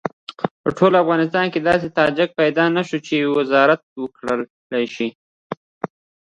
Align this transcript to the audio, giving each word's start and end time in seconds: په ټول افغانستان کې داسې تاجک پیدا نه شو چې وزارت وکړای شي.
په 0.63 0.69
ټول 0.77 0.93
افغانستان 1.03 1.45
کې 1.53 1.59
داسې 1.69 1.87
تاجک 1.99 2.29
پیدا 2.39 2.65
نه 2.75 2.81
شو 2.87 2.97
چې 3.07 3.15
وزارت 3.37 3.81
وکړای 4.01 4.85
شي. 4.95 5.07